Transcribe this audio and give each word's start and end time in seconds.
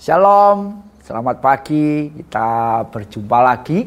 Shalom, 0.00 0.80
selamat 1.04 1.44
pagi. 1.44 2.08
Kita 2.08 2.80
berjumpa 2.88 3.38
lagi 3.44 3.84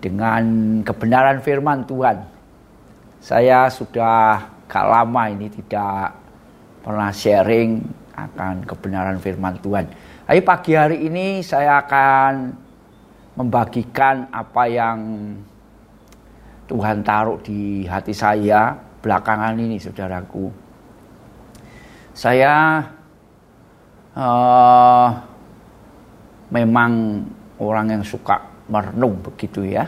dengan 0.00 0.40
kebenaran 0.80 1.44
firman 1.44 1.84
Tuhan. 1.84 2.24
Saya 3.20 3.68
sudah 3.68 4.48
gak 4.64 4.86
lama 4.88 5.28
ini 5.28 5.52
tidak 5.52 6.08
pernah 6.80 7.12
sharing 7.12 7.84
akan 8.16 8.64
kebenaran 8.64 9.20
firman 9.20 9.60
Tuhan. 9.60 9.92
Tapi 10.24 10.40
pagi 10.40 10.72
hari 10.72 11.04
ini 11.04 11.44
saya 11.44 11.84
akan 11.84 12.56
membagikan 13.36 14.32
apa 14.32 14.64
yang 14.72 14.96
Tuhan 16.64 17.04
taruh 17.04 17.44
di 17.44 17.84
hati 17.84 18.16
saya 18.16 18.72
belakangan 19.04 19.52
ini 19.52 19.76
saudaraku. 19.76 20.48
Saya 22.16 22.80
uh, 24.14 25.08
memang 26.50 27.22
orang 27.58 27.86
yang 27.98 28.04
suka 28.06 28.66
merenung 28.70 29.20
begitu 29.20 29.66
ya. 29.66 29.84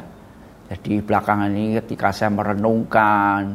Jadi 0.66 0.98
belakangan 0.98 1.50
ini 1.54 1.78
ketika 1.78 2.10
saya 2.10 2.34
merenungkan, 2.34 3.54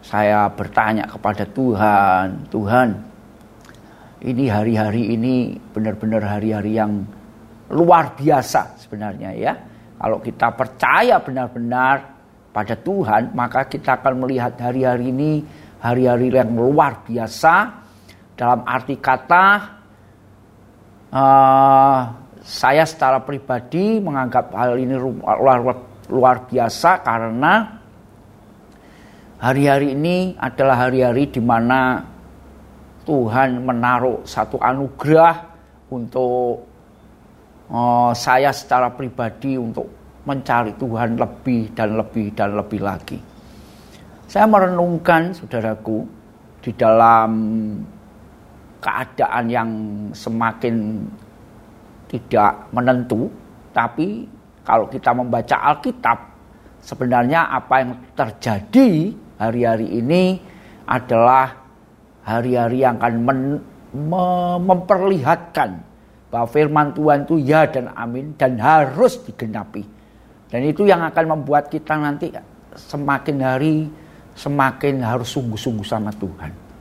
saya 0.00 0.48
bertanya 0.48 1.04
kepada 1.04 1.44
Tuhan, 1.44 2.48
Tuhan, 2.48 2.88
ini 4.24 4.44
hari-hari 4.48 5.12
ini 5.12 5.60
benar-benar 5.76 6.24
hari-hari 6.24 6.80
yang 6.80 7.04
luar 7.68 8.16
biasa 8.16 8.80
sebenarnya 8.80 9.30
ya. 9.36 9.52
Kalau 10.00 10.18
kita 10.18 10.56
percaya 10.56 11.20
benar-benar 11.20 11.96
pada 12.50 12.74
Tuhan, 12.80 13.36
maka 13.36 13.68
kita 13.68 14.00
akan 14.00 14.24
melihat 14.24 14.56
hari-hari 14.56 15.12
ini 15.12 15.44
hari-hari 15.84 16.32
yang 16.32 16.56
luar 16.56 17.04
biasa 17.04 17.54
dalam 18.34 18.64
arti 18.64 18.96
kata 18.98 19.81
uh, 21.12 22.00
saya 22.42 22.82
secara 22.88 23.22
pribadi 23.22 24.02
menganggap 24.02 24.50
hal 24.56 24.74
ini 24.80 24.98
luar, 24.98 25.58
luar 26.10 26.36
biasa 26.48 27.04
karena 27.04 27.78
hari-hari 29.38 29.94
ini 29.94 30.34
adalah 30.40 30.88
hari-hari 30.88 31.30
di 31.30 31.38
mana 31.38 32.02
Tuhan 33.06 33.62
menaruh 33.62 34.26
satu 34.26 34.58
anugerah 34.58 35.36
untuk 35.90 36.66
uh, 37.70 38.10
saya 38.14 38.50
secara 38.50 38.90
pribadi 38.90 39.58
untuk 39.58 39.86
mencari 40.22 40.74
Tuhan 40.78 41.18
lebih 41.18 41.74
dan 41.74 41.98
lebih 41.98 42.26
dan 42.34 42.54
lebih 42.54 42.80
lagi. 42.82 43.18
Saya 44.30 44.46
merenungkan 44.46 45.34
saudaraku 45.34 46.06
di 46.62 46.70
dalam 46.78 47.30
keadaan 48.82 49.46
yang 49.46 49.70
semakin 50.10 51.06
tidak 52.10 52.68
menentu, 52.74 53.30
tapi 53.70 54.26
kalau 54.66 54.90
kita 54.90 55.14
membaca 55.14 55.56
Alkitab, 55.72 56.18
sebenarnya 56.82 57.48
apa 57.48 57.74
yang 57.80 57.92
terjadi 58.12 58.90
hari-hari 59.38 60.02
ini 60.02 60.42
adalah 60.84 61.62
hari-hari 62.26 62.82
yang 62.82 62.98
akan 62.98 63.14
memperlihatkan 64.66 65.70
bahwa 66.28 66.48
firman 66.50 66.90
Tuhan 66.96 67.24
itu 67.28 67.36
ya 67.38 67.64
dan 67.70 67.92
amin 67.94 68.34
dan 68.34 68.58
harus 68.60 69.22
digenapi. 69.24 69.84
Dan 70.52 70.68
itu 70.68 70.84
yang 70.84 71.00
akan 71.00 71.38
membuat 71.38 71.72
kita 71.72 71.96
nanti 71.96 72.28
semakin 72.76 73.36
hari 73.40 73.88
semakin 74.36 75.04
harus 75.04 75.28
sungguh-sungguh 75.32 75.84
sama 75.84 76.12
Tuhan. 76.16 76.71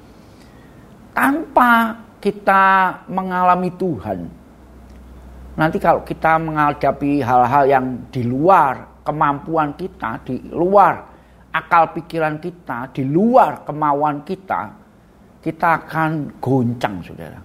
Tanpa 1.12 1.98
kita 2.22 3.04
mengalami 3.12 3.70
Tuhan, 3.76 4.42
Nanti 5.52 5.78
kalau 5.84 6.02
kita 6.08 6.40
menghadapi 6.40 7.20
hal-hal 7.20 7.64
yang 7.68 7.86
di 8.08 8.24
luar 8.24 9.04
kemampuan 9.04 9.76
kita, 9.76 10.24
di 10.24 10.40
luar 10.48 11.04
akal 11.52 11.92
pikiran 11.92 12.40
kita, 12.40 12.88
di 12.96 13.04
luar 13.04 13.68
kemauan 13.68 14.24
kita, 14.24 14.72
kita 15.44 15.84
akan 15.84 16.40
goncang, 16.40 17.04
saudara. 17.04 17.40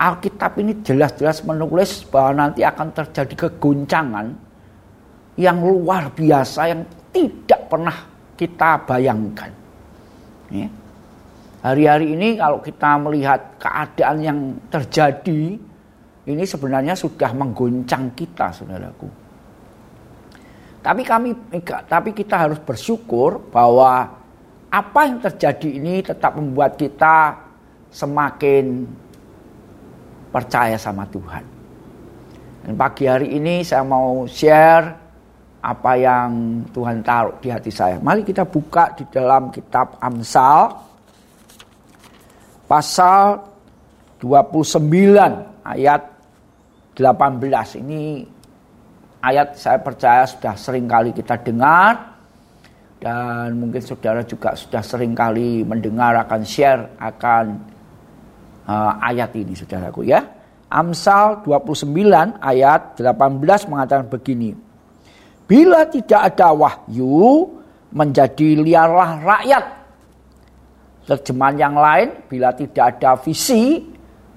Alkitab 0.00 0.56
ini 0.56 0.80
jelas-jelas 0.80 1.44
menulis 1.44 2.08
bahwa 2.08 2.48
nanti 2.48 2.64
akan 2.64 2.88
terjadi 2.96 3.46
kegoncangan 3.46 4.32
yang 5.36 5.60
luar 5.60 6.08
biasa 6.08 6.72
yang 6.72 6.82
tidak 7.12 7.68
pernah 7.68 7.96
kita 8.40 8.80
bayangkan. 8.88 9.52
Ya. 10.48 10.72
Hari-hari 11.60 12.16
ini 12.16 12.40
kalau 12.40 12.64
kita 12.64 12.96
melihat 12.96 13.60
keadaan 13.60 14.18
yang 14.24 14.38
terjadi, 14.72 15.60
ini 16.24 16.44
sebenarnya 16.48 16.96
sudah 16.96 17.36
menggoncang 17.36 18.16
kita, 18.16 18.48
saudaraku. 18.48 19.08
Tapi 20.80 21.02
kami, 21.04 21.36
tapi 21.84 22.16
kita 22.16 22.48
harus 22.48 22.56
bersyukur 22.64 23.52
bahwa 23.52 24.08
apa 24.72 25.00
yang 25.04 25.20
terjadi 25.20 25.68
ini 25.68 26.00
tetap 26.00 26.40
membuat 26.40 26.80
kita 26.80 27.36
semakin 27.92 28.88
percaya 30.32 30.80
sama 30.80 31.04
Tuhan. 31.12 31.44
Dan 32.64 32.72
pagi 32.72 33.04
hari 33.04 33.36
ini 33.36 33.60
saya 33.60 33.84
mau 33.84 34.24
share 34.24 34.96
apa 35.60 35.92
yang 36.00 36.64
Tuhan 36.72 37.04
taruh 37.04 37.36
di 37.36 37.52
hati 37.52 37.68
saya. 37.68 38.00
Mari 38.00 38.24
kita 38.24 38.48
buka 38.48 38.96
di 38.96 39.04
dalam 39.12 39.52
kitab 39.52 40.00
Amsal 40.00 40.89
pasal 42.70 43.42
29 44.22 44.86
ayat 45.66 46.02
18 46.94 47.82
ini 47.82 48.22
ayat 49.18 49.58
saya 49.58 49.82
percaya 49.82 50.22
sudah 50.30 50.54
sering 50.54 50.86
kali 50.86 51.10
kita 51.10 51.34
dengar 51.42 52.14
dan 53.02 53.58
mungkin 53.58 53.82
saudara 53.82 54.22
juga 54.22 54.54
sudah 54.54 54.84
sering 54.86 55.18
kali 55.18 55.66
mendengar 55.66 56.14
akan 56.22 56.46
share 56.46 56.94
akan 57.00 57.58
uh, 58.68 58.92
ayat 59.02 59.32
ini 59.34 59.56
saudaraku 59.56 60.06
ya. 60.06 60.20
Amsal 60.70 61.42
29 61.42 61.90
ayat 62.38 62.94
18 62.94 63.66
mengatakan 63.66 64.06
begini. 64.06 64.54
Bila 65.50 65.82
tidak 65.90 66.30
ada 66.30 66.54
wahyu 66.54 67.50
menjadi 67.90 68.54
liarlah 68.54 69.18
rakyat. 69.18 69.79
Terjemahan 71.10 71.56
yang 71.58 71.74
lain 71.74 72.08
bila 72.30 72.54
tidak 72.54 72.94
ada 72.94 73.18
visi 73.18 73.82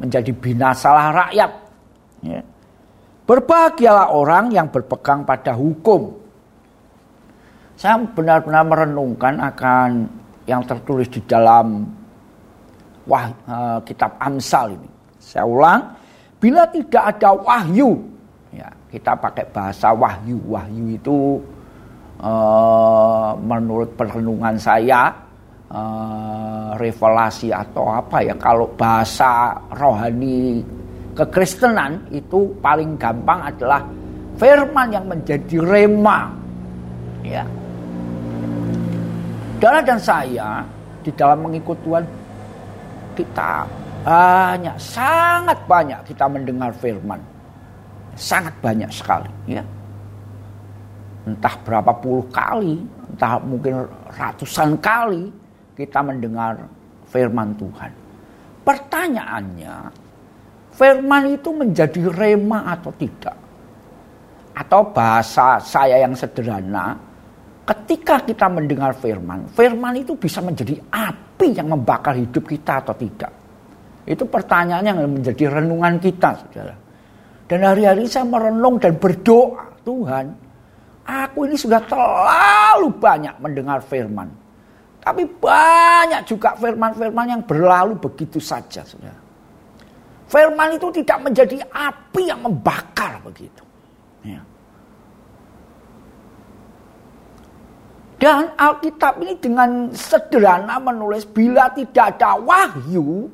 menjadi 0.01 0.33
binasalah 0.33 1.13
rakyat. 1.13 1.51
Ya. 2.25 2.41
Berbahagialah 3.29 4.09
orang 4.09 4.49
yang 4.49 4.73
berpegang 4.73 5.21
pada 5.21 5.53
hukum. 5.53 6.17
Saya 7.77 8.01
benar-benar 8.01 8.65
merenungkan 8.65 9.37
akan 9.37 10.09
yang 10.49 10.65
tertulis 10.65 11.13
di 11.13 11.21
dalam 11.29 11.85
wah, 13.05 13.29
uh, 13.45 13.77
kitab 13.85 14.17
Amsal 14.17 14.73
ini. 14.73 14.89
Saya 15.21 15.45
ulang, 15.45 15.93
bila 16.41 16.67
tidak 16.73 17.15
ada 17.15 17.37
wahyu, 17.37 18.01
ya 18.49 18.67
kita 18.89 19.13
pakai 19.13 19.45
bahasa 19.53 19.93
wahyu. 19.93 20.41
Wahyu 20.49 20.97
itu 20.97 21.37
uh, 22.17 23.31
menurut 23.39 23.93
perenungan 23.95 24.57
saya 24.59 25.15
uh, 25.73 26.77
revelasi 26.77 27.49
atau 27.49 27.89
apa 27.89 28.21
ya 28.21 28.37
kalau 28.37 28.69
bahasa 28.77 29.57
rohani 29.73 30.61
kekristenan 31.17 32.05
itu 32.13 32.53
paling 32.61 32.95
gampang 32.97 33.49
adalah 33.49 33.81
firman 34.37 34.87
yang 34.93 35.05
menjadi 35.09 35.57
rema. 35.61 36.29
Ya. 37.25 37.45
Dara 39.61 39.79
dan 39.79 39.99
saya 40.01 40.65
di 41.01 41.11
dalam 41.15 41.45
mengikut 41.47 41.77
Tuhan 41.85 42.03
kita 43.13 43.63
banyak 44.03 44.75
sangat 44.75 45.59
banyak 45.69 45.99
kita 46.03 46.25
mendengar 46.27 46.73
firman. 46.75 47.21
Sangat 48.13 48.53
banyak 48.61 48.91
sekali 48.93 49.31
ya. 49.47 49.63
Entah 51.23 51.55
berapa 51.63 51.95
puluh 52.03 52.27
kali, 52.35 52.83
entah 53.15 53.39
mungkin 53.39 53.87
ratusan 54.11 54.75
kali 54.83 55.31
kita 55.73 55.99
mendengar 56.05 56.69
firman 57.09 57.53
Tuhan. 57.57 57.91
Pertanyaannya, 58.63 59.75
firman 60.73 61.23
itu 61.33 61.49
menjadi 61.51 62.01
rema 62.13 62.73
atau 62.73 62.91
tidak? 62.95 63.35
Atau 64.53 64.93
bahasa 64.93 65.57
saya 65.59 65.99
yang 65.99 66.13
sederhana, 66.13 66.93
ketika 67.65 68.21
kita 68.21 68.45
mendengar 68.47 68.93
firman, 68.95 69.49
firman 69.51 69.97
itu 69.97 70.13
bisa 70.13 70.39
menjadi 70.39 70.77
api 70.93 71.57
yang 71.57 71.73
membakar 71.73 72.13
hidup 72.13 72.45
kita 72.45 72.79
atau 72.85 72.93
tidak? 72.93 73.33
Itu 74.03 74.27
pertanyaan 74.27 74.83
yang 74.83 74.99
menjadi 75.09 75.59
renungan 75.59 75.97
kita, 75.97 76.29
saudara. 76.43 76.75
Dan 77.47 77.59
hari-hari 77.63 78.07
saya 78.07 78.27
merenung 78.27 78.79
dan 78.79 78.95
berdoa, 78.95 79.73
Tuhan, 79.83 80.25
aku 81.03 81.49
ini 81.49 81.55
sudah 81.59 81.81
terlalu 81.83 82.87
banyak 82.99 83.35
mendengar 83.39 83.79
firman. 83.83 84.42
Tapi 85.03 85.27
banyak 85.27 86.23
juga 86.23 86.55
firman-firman 86.55 87.27
yang 87.27 87.43
berlalu 87.43 87.99
begitu 87.99 88.39
saja, 88.39 88.87
saudara. 88.87 89.19
Firman 90.31 90.79
itu 90.79 90.87
tidak 91.03 91.19
menjadi 91.27 91.59
api 91.67 92.31
yang 92.31 92.39
membakar 92.39 93.19
begitu. 93.21 93.61
Ya. 94.23 94.39
Dan 98.15 98.55
Alkitab 98.55 99.19
ini 99.19 99.35
dengan 99.35 99.91
sederhana 99.91 100.79
menulis 100.79 101.27
bila 101.27 101.67
tidak 101.75 102.15
ada 102.15 102.39
wahyu, 102.39 103.27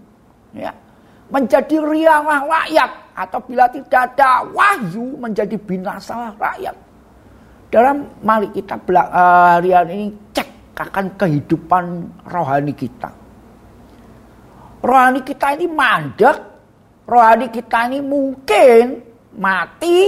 ya, 0.57 0.73
menjadi 1.29 1.77
rianglah 1.85 2.49
rakyat 2.49 2.91
atau 3.13 3.39
bila 3.45 3.69
tidak 3.69 4.09
ada 4.11 4.41
wahyu 4.49 5.13
menjadi 5.21 5.53
binasalah 5.53 6.33
rakyat. 6.41 6.73
Dalam 7.69 8.09
mari 8.25 8.49
kita 8.49 8.81
uh, 8.81 9.61
hari 9.61 9.69
ini 9.93 10.09
cek 10.33 10.58
akan 10.79 11.19
kehidupan 11.19 11.85
rohani 12.31 12.71
kita. 12.71 13.11
Rohani 14.79 15.19
kita 15.27 15.59
ini 15.59 15.67
mandek, 15.67 16.37
rohani 17.03 17.51
kita 17.51 17.91
ini 17.91 17.99
mungkin 17.99 18.83
mati 19.35 20.07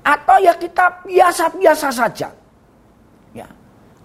atau 0.00 0.36
ya 0.40 0.56
kita 0.56 1.04
biasa-biasa 1.04 1.88
saja. 1.92 2.32
Ya. 3.36 3.44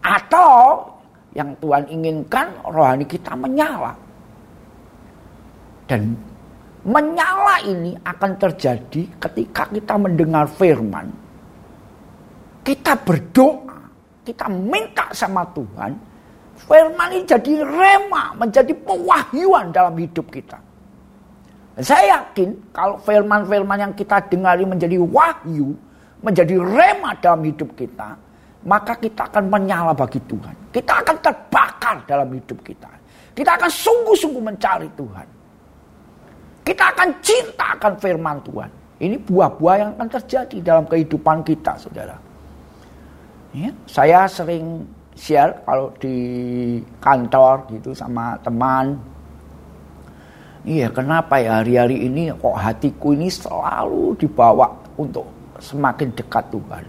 Atau 0.03 0.83
yang 1.31 1.55
Tuhan 1.63 1.87
inginkan 1.87 2.51
rohani 2.67 3.07
kita 3.07 3.31
menyala. 3.31 3.95
Dan 5.87 6.19
menyala 6.83 7.63
ini 7.63 7.95
akan 8.03 8.31
terjadi 8.35 9.07
ketika 9.23 9.71
kita 9.71 9.95
mendengar 9.95 10.51
firman. 10.51 11.07
Kita 12.61 12.93
berdoa, 12.93 13.80
kita 14.21 14.45
minta 14.49 15.09
sama 15.11 15.45
Tuhan. 15.53 15.97
Firman 16.61 17.09
ini 17.09 17.25
jadi 17.25 17.53
rema, 17.65 18.37
menjadi 18.37 18.69
pewahyuan 18.85 19.73
dalam 19.73 19.97
hidup 19.97 20.29
kita. 20.29 20.61
Saya 21.81 22.21
yakin 22.21 22.53
kalau 22.69 23.01
firman-firman 23.01 23.89
yang 23.89 23.93
kita 23.97 24.21
dengar 24.29 24.59
ini 24.59 24.69
menjadi 24.69 24.97
wahyu, 25.01 25.73
menjadi 26.21 26.59
rema 26.61 27.17
dalam 27.17 27.41
hidup 27.41 27.73
kita, 27.73 28.13
maka 28.67 28.93
kita 28.99 29.25
akan 29.25 29.49
menyala 29.49 29.95
bagi 29.97 30.21
Tuhan. 30.29 30.53
Kita 30.69 31.01
akan 31.01 31.15
terbakar 31.17 31.97
dalam 32.05 32.29
hidup 32.29 32.61
kita. 32.61 32.91
Kita 33.33 33.57
akan 33.57 33.71
sungguh-sungguh 33.71 34.43
mencari 34.43 34.89
Tuhan. 34.93 35.27
Kita 36.61 36.83
akan 36.93 37.09
cinta 37.25 37.73
akan 37.73 37.93
firman 37.97 38.37
Tuhan. 38.45 38.69
Ini 39.01 39.17
buah-buah 39.17 39.75
yang 39.81 39.89
akan 39.97 40.09
terjadi 40.21 40.57
dalam 40.61 40.85
kehidupan 40.85 41.41
kita, 41.41 41.73
saudara. 41.81 42.30
Ya, 43.51 43.69
saya 43.83 44.23
sering 44.31 44.87
share 45.11 45.51
kalau 45.67 45.91
di 45.99 46.15
kantor 47.03 47.67
gitu 47.75 47.91
sama 47.91 48.39
teman. 48.39 48.95
Iya, 50.63 50.87
kenapa 50.93 51.41
ya 51.41 51.59
hari-hari 51.59 52.07
ini 52.07 52.31
kok 52.31 52.55
hatiku 52.55 53.11
ini 53.11 53.27
selalu 53.27 54.15
dibawa 54.15 54.71
untuk 54.95 55.27
semakin 55.59 56.09
dekat 56.15 56.47
Tuhan. 56.47 56.83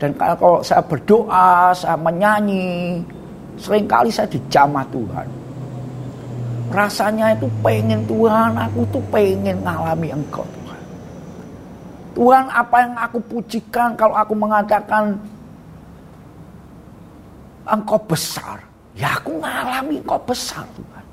Dan 0.00 0.16
kalau 0.16 0.64
saya 0.64 0.80
berdoa, 0.80 1.76
saya 1.76 2.00
menyanyi, 2.00 3.04
sering 3.60 3.84
kali 3.84 4.08
saya 4.08 4.24
dijamah 4.30 4.88
Tuhan 4.88 5.40
rasanya 6.70 7.34
itu 7.34 7.50
pengen 7.60 8.06
Tuhan, 8.06 8.54
aku 8.54 8.86
tuh 8.94 9.02
pengen 9.10 9.58
ngalami 9.66 10.14
Engkau 10.14 10.46
Tuhan. 12.14 12.50
Apa 12.50 12.76
yang 12.86 12.94
aku 12.98 13.18
pujikan 13.24 13.94
kalau 13.94 14.14
aku 14.16 14.34
mengatakan 14.34 15.18
Engkau 17.66 18.00
besar. 18.02 18.62
Ya 18.98 19.14
aku 19.16 19.38
ngalami 19.38 20.02
Engkau 20.02 20.20
besar 20.22 20.66
Tuhan. 20.74 21.04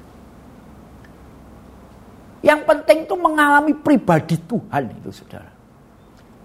Yang 2.46 2.62
penting 2.64 2.98
itu 3.04 3.16
mengalami 3.18 3.74
pribadi 3.76 4.36
Tuhan 4.46 4.84
itu 4.94 5.10
saudara. 5.12 5.52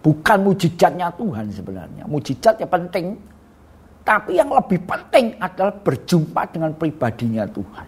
Bukan 0.02 0.38
mujizatnya 0.42 1.14
Tuhan 1.14 1.46
sebenarnya. 1.54 2.04
Mujizat 2.10 2.58
ya 2.58 2.66
penting. 2.66 3.14
Tapi 4.02 4.34
yang 4.34 4.50
lebih 4.50 4.82
penting 4.82 5.38
adalah 5.38 5.70
berjumpa 5.78 6.42
dengan 6.50 6.74
pribadinya 6.74 7.46
Tuhan. 7.46 7.86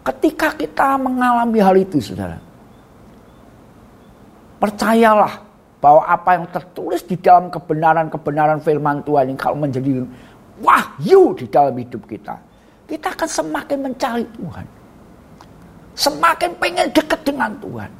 Ketika 0.00 0.56
kita 0.56 0.96
mengalami 0.96 1.60
hal 1.60 1.76
itu, 1.76 2.00
saudara, 2.00 2.40
percayalah 4.56 5.34
bahwa 5.80 6.02
apa 6.08 6.30
yang 6.40 6.46
tertulis 6.50 7.04
di 7.04 7.16
dalam 7.20 7.52
kebenaran-kebenaran 7.52 8.58
firman 8.64 9.04
Tuhan 9.04 9.30
ini 9.30 9.38
kalau 9.38 9.58
menjadi 9.60 10.02
wahyu 10.60 11.36
di 11.36 11.46
dalam 11.46 11.76
hidup 11.76 12.02
kita, 12.08 12.34
kita 12.88 13.12
akan 13.12 13.28
semakin 13.28 13.78
mencari 13.84 14.24
Tuhan. 14.34 14.66
Semakin 15.96 16.50
pengen 16.60 16.88
dekat 16.92 17.20
dengan 17.24 17.52
Tuhan. 17.56 17.90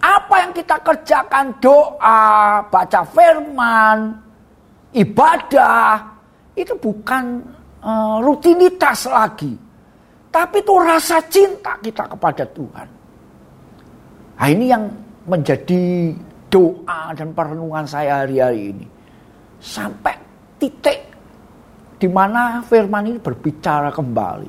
Apa 0.00 0.34
yang 0.48 0.52
kita 0.56 0.76
kerjakan, 0.80 1.52
doa, 1.60 2.64
baca 2.72 3.00
firman, 3.04 4.16
ibadah, 4.96 6.00
itu 6.56 6.72
bukan 6.80 7.44
uh, 7.84 8.16
rutinitas 8.24 9.04
lagi 9.04 9.52
tapi 10.30 10.62
itu 10.62 10.74
rasa 10.78 11.18
cinta 11.26 11.74
kita 11.82 12.06
kepada 12.06 12.46
Tuhan. 12.54 12.88
Nah 14.40 14.48
ini 14.48 14.72
yang 14.72 14.88
menjadi 15.28 16.16
doa 16.48 17.12
dan 17.12 17.36
perenungan 17.36 17.84
saya 17.84 18.24
hari-hari 18.24 18.72
ini. 18.72 18.86
Sampai 19.60 20.16
titik 20.56 20.96
di 22.00 22.08
mana 22.08 22.64
firman 22.64 23.04
ini 23.04 23.20
berbicara 23.20 23.92
kembali. 23.92 24.48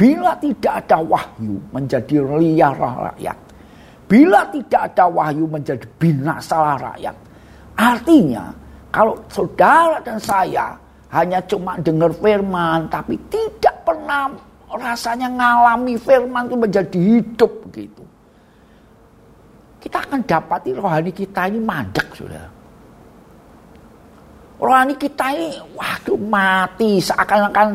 Bila 0.00 0.32
tidak 0.40 0.88
ada 0.88 0.96
wahyu 1.04 1.60
menjadi 1.76 2.24
liar 2.40 2.72
rakyat. 2.72 3.38
Bila 4.08 4.48
tidak 4.48 4.80
ada 4.96 5.04
wahyu 5.12 5.44
menjadi 5.44 5.84
binasalah 6.00 6.80
rakyat. 6.80 7.16
Artinya 7.76 8.48
kalau 8.88 9.20
saudara 9.28 10.00
dan 10.00 10.16
saya 10.16 10.72
hanya 11.12 11.36
cuma 11.44 11.76
dengar 11.84 12.16
firman 12.16 12.88
tapi 12.88 13.20
tidak 13.28 13.76
pernah 13.84 14.32
rasanya 14.72 15.28
ngalami 15.28 16.00
firman 16.00 16.48
itu 16.48 16.56
menjadi 16.56 16.98
hidup 16.98 17.52
begitu. 17.68 18.09
Kita 19.80 19.98
akan 20.04 20.20
dapati 20.28 20.76
rohani 20.76 21.10
kita 21.10 21.48
ini 21.48 21.56
mandek 21.56 22.12
sudah. 22.12 22.44
Rohani 24.60 24.94
kita 25.00 25.32
ini 25.32 25.56
waduh 25.72 26.20
mati 26.20 27.00
seakan-akan 27.00 27.68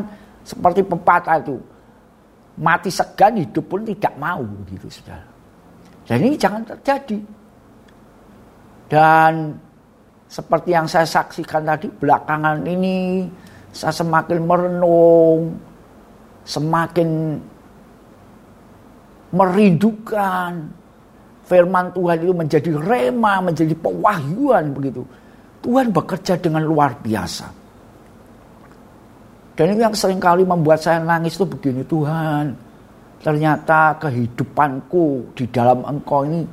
seperti 0.46 0.86
pepatah 0.86 1.42
itu. 1.42 1.58
Mati 2.62 2.88
segan 2.88 3.36
hidup 3.36 3.66
pun 3.66 3.82
tidak 3.82 4.14
mau 4.16 4.40
begitu 4.40 4.86
sudah. 4.86 5.18
Dan 6.06 6.22
ini 6.22 6.38
jangan 6.38 6.62
terjadi. 6.62 7.18
Dan 8.86 9.50
seperti 10.30 10.70
yang 10.70 10.86
saya 10.86 11.06
saksikan 11.06 11.66
tadi 11.66 11.90
belakangan 11.90 12.62
ini 12.62 13.26
saya 13.74 13.90
semakin 13.90 14.38
merenung 14.46 15.42
semakin 16.46 17.38
merindukan 19.34 20.70
firman 21.46 21.94
Tuhan 21.94 22.16
itu 22.26 22.34
menjadi 22.34 22.70
rema, 22.74 23.38
menjadi 23.38 23.74
pewahyuan 23.78 24.74
begitu. 24.74 25.06
Tuhan 25.62 25.94
bekerja 25.94 26.34
dengan 26.38 26.66
luar 26.66 26.98
biasa. 26.98 27.46
Dan 29.56 29.72
itu 29.72 29.80
yang 29.80 29.96
sering 29.96 30.20
kali 30.20 30.44
membuat 30.44 30.84
saya 30.84 31.00
nangis 31.00 31.38
itu 31.38 31.48
begini, 31.48 31.80
Tuhan, 31.86 32.52
ternyata 33.24 33.96
kehidupanku 33.96 35.32
di 35.32 35.48
dalam 35.48 35.80
engkau 35.86 36.28
ini, 36.28 36.44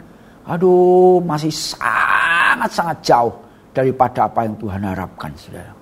aduh 0.48 1.20
masih 1.20 1.52
sangat-sangat 1.52 2.98
jauh 3.04 3.36
daripada 3.76 4.32
apa 4.32 4.48
yang 4.48 4.56
Tuhan 4.56 4.82
harapkan, 4.88 5.36
saudara. 5.36 5.74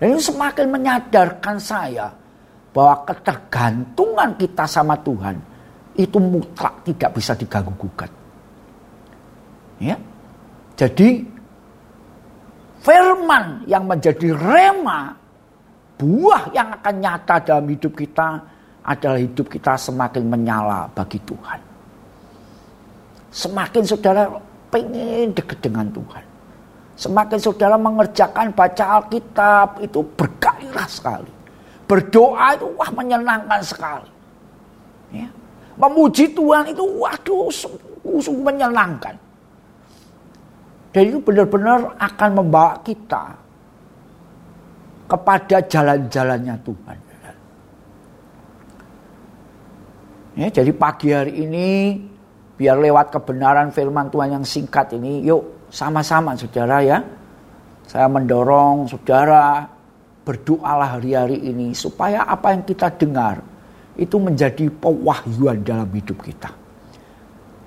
Dan 0.00 0.14
itu 0.14 0.32
semakin 0.32 0.66
menyadarkan 0.72 1.56
saya 1.60 2.08
bahwa 2.72 3.04
ketergantungan 3.04 4.38
kita 4.38 4.64
sama 4.64 4.96
Tuhan 5.02 5.36
itu 5.98 6.18
mutlak 6.22 6.86
tidak 6.86 7.10
bisa 7.18 7.34
diganggu 7.34 7.74
gugat. 7.74 8.10
Ya. 9.82 9.98
Jadi 10.78 11.26
firman 12.78 13.66
yang 13.66 13.82
menjadi 13.90 14.30
rema 14.30 15.10
buah 15.98 16.54
yang 16.54 16.70
akan 16.78 16.94
nyata 17.02 17.42
dalam 17.42 17.66
hidup 17.66 17.98
kita 17.98 18.38
adalah 18.86 19.18
hidup 19.18 19.50
kita 19.50 19.74
semakin 19.74 20.22
menyala 20.30 20.86
bagi 20.94 21.18
Tuhan. 21.26 21.60
Semakin 23.34 23.82
saudara 23.82 24.30
pengen 24.70 25.34
dekat 25.34 25.58
dengan 25.58 25.90
Tuhan. 25.90 26.24
Semakin 26.98 27.38
saudara 27.38 27.74
mengerjakan 27.78 28.54
baca 28.54 29.02
Alkitab 29.02 29.82
itu 29.82 30.00
bergairah 30.14 30.88
sekali. 30.88 31.30
Berdoa 31.90 32.54
itu 32.54 32.66
wah 32.74 32.90
menyenangkan 32.94 33.60
sekali. 33.62 34.10
Ya. 35.14 35.28
Memuji 35.78 36.34
Tuhan 36.34 36.74
itu 36.74 36.82
waduh 36.82 37.46
sungguh 37.54 38.42
menyenangkan. 38.42 39.14
Dan 40.90 41.02
itu 41.14 41.18
benar-benar 41.22 41.94
akan 42.02 42.30
membawa 42.34 42.74
kita 42.82 43.38
kepada 45.06 45.62
jalan-jalannya 45.62 46.56
Tuhan. 46.66 46.98
Ya, 50.38 50.46
jadi 50.54 50.70
pagi 50.70 51.10
hari 51.10 51.34
ini 51.34 51.98
biar 52.54 52.78
lewat 52.78 53.10
kebenaran 53.10 53.74
firman 53.74 54.06
Tuhan 54.06 54.38
yang 54.38 54.46
singkat 54.46 54.94
ini, 54.94 55.26
yuk 55.26 55.66
sama-sama 55.66 56.38
saudara 56.38 56.78
ya. 56.78 57.02
Saya 57.90 58.06
mendorong 58.06 58.86
saudara 58.86 59.66
berdoalah 60.22 60.94
hari-hari 60.94 61.42
ini 61.42 61.74
supaya 61.74 62.22
apa 62.22 62.54
yang 62.54 62.62
kita 62.62 62.86
dengar 62.94 63.42
itu 63.98 64.16
menjadi 64.16 64.70
pewahyuan 64.78 65.60
dalam 65.66 65.90
hidup 65.90 66.22
kita. 66.22 66.48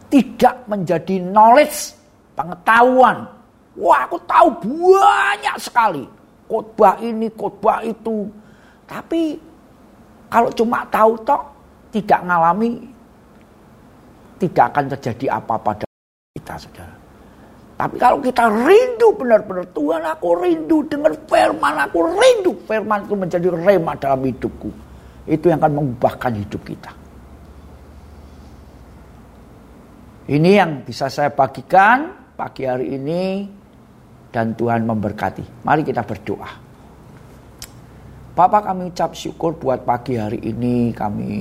Tidak 0.08 0.56
menjadi 0.72 1.20
knowledge, 1.20 1.96
pengetahuan. 2.34 3.28
Wah, 3.76 4.08
aku 4.08 4.18
tahu 4.28 4.48
banyak 4.64 5.56
sekali 5.60 6.04
khotbah 6.52 7.00
ini, 7.00 7.32
khotbah 7.32 7.80
itu. 7.88 8.28
Tapi 8.84 9.40
kalau 10.28 10.52
cuma 10.52 10.84
tahu 10.92 11.16
tok 11.24 11.44
tidak 11.96 12.20
ngalami 12.28 12.84
tidak 14.36 14.76
akan 14.76 14.86
terjadi 14.98 15.40
apa-apa 15.40 15.72
dalam 15.80 16.00
kita 16.36 16.54
saudara. 16.60 16.96
Tapi 17.80 17.96
kalau 17.98 18.20
kita 18.22 18.46
rindu 18.46 19.10
benar-benar 19.16 19.66
Tuhan 19.74 20.04
aku 20.06 20.28
rindu 20.38 20.86
dengan 20.86 21.14
firman 21.26 21.76
aku 21.88 22.00
rindu 22.14 22.52
firman 22.68 23.00
itu 23.08 23.16
menjadi 23.16 23.48
rema 23.48 23.96
dalam 23.96 24.22
hidupku. 24.28 24.91
Itu 25.30 25.54
yang 25.54 25.62
akan 25.62 25.74
mengubahkan 25.78 26.34
hidup 26.34 26.62
kita. 26.66 26.92
Ini 30.32 30.52
yang 30.64 30.72
bisa 30.86 31.12
saya 31.12 31.34
bagikan 31.34 32.34
pagi 32.38 32.64
hari 32.66 32.96
ini 32.96 33.46
dan 34.32 34.56
Tuhan 34.56 34.88
memberkati. 34.88 35.66
Mari 35.68 35.82
kita 35.84 36.02
berdoa. 36.08 36.50
Bapak 38.32 38.72
kami 38.72 38.96
ucap 38.96 39.12
syukur 39.12 39.60
buat 39.60 39.84
pagi 39.84 40.16
hari 40.16 40.40
ini 40.40 40.96
kami 40.96 41.34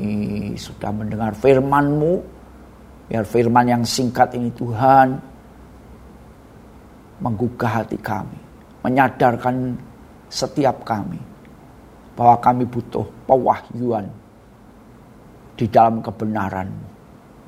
sudah 0.58 0.90
mendengar 0.90 1.38
firman-Mu. 1.38 2.42
Biar 3.06 3.25
firman 3.26 3.66
yang 3.66 3.82
singkat 3.87 4.34
ini 4.34 4.50
Tuhan 4.54 5.08
menggugah 7.22 7.84
hati 7.84 7.99
kami. 7.99 8.38
Menyadarkan 8.82 9.78
setiap 10.26 10.82
kami 10.82 11.30
bahwa 12.21 12.37
kami 12.37 12.69
butuh 12.69 13.00
pewahyuan 13.25 14.05
di 15.57 15.65
dalam 15.73 16.05
kebenaran-Mu. 16.05 16.87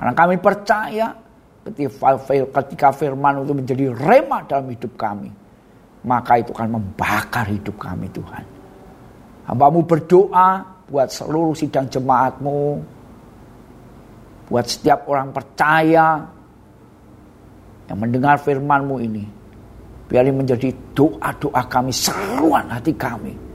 Karena 0.01 0.13
kami 0.17 0.41
percaya 0.41 1.13
ketika 2.49 2.89
firman 2.97 3.45
itu 3.45 3.53
menjadi 3.53 3.85
rema 3.93 4.41
dalam 4.49 4.73
hidup 4.73 4.97
kami. 4.97 5.29
Maka 6.09 6.41
itu 6.41 6.57
akan 6.57 6.81
membakar 6.81 7.53
hidup 7.53 7.77
kami 7.77 8.09
Tuhan. 8.17 8.45
Hambamu 9.53 9.85
berdoa 9.85 10.65
buat 10.89 11.13
seluruh 11.13 11.53
sidang 11.53 11.93
jemaatmu. 11.93 12.81
Buat 14.49 14.67
setiap 14.73 15.05
orang 15.05 15.37
percaya 15.37 16.17
yang 17.93 17.99
mendengar 18.01 18.41
firmanmu 18.41 18.97
ini. 19.05 19.25
Biar 20.09 20.25
menjadi 20.33 20.73
doa-doa 20.97 21.61
kami, 21.69 21.93
seruan 21.93 22.73
hati 22.73 22.97
kami. 22.97 23.52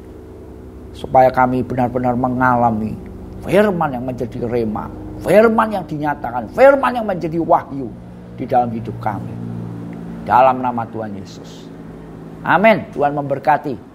Supaya 0.98 1.30
kami 1.30 1.62
benar-benar 1.62 2.18
mengalami 2.18 2.98
firman 3.46 3.94
yang 3.94 4.02
menjadi 4.02 4.50
rema. 4.50 4.90
Firman 5.22 5.70
yang 5.70 5.86
dinyatakan, 5.86 6.50
firman 6.58 6.98
yang 6.98 7.06
menjadi 7.06 7.38
wahyu 7.38 7.90
di 8.34 8.50
dalam 8.50 8.74
hidup 8.74 8.98
kami. 8.98 9.34
Dalam 10.26 10.62
nama 10.62 10.86
Tuhan 10.90 11.14
Yesus. 11.14 11.70
Amin. 12.42 12.86
Tuhan 12.94 13.14
memberkati. 13.14 13.87